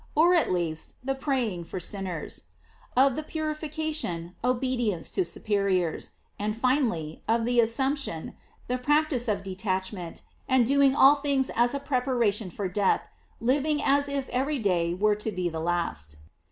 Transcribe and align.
or 0.15 0.33
at 0.33 0.51
least, 0.51 0.95
the 1.03 1.13
praying 1.13 1.63
for 1.63 1.79
sinners; 1.79 2.45
of 2.97 3.15
the 3.15 3.21
Purification, 3.21 4.33
obedience 4.43 5.11
to 5.11 5.23
superiors; 5.23 6.13
and 6.39 6.57
finally, 6.57 7.21
of 7.27 7.45
the 7.45 7.61
As 7.61 7.69
sumption, 7.77 8.33
the 8.67 8.79
practice 8.79 9.27
of 9.27 9.43
detachment, 9.43 10.23
and 10.49 10.65
doing 10.65 10.95
all 10.95 11.13
things 11.17 11.51
as 11.51 11.75
a 11.75 11.79
preparation 11.79 12.49
for 12.49 12.67
death, 12.67 13.05
living 13.39 13.79
as 13.79 14.09
if 14.09 14.27
every 14.29 14.57
day 14.57 14.91
were 14.95 15.13
to 15.13 15.31
be 15.31 15.49
the 15.49 15.59
last. 15.61 16.17